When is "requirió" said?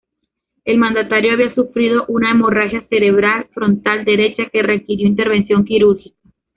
4.63-5.05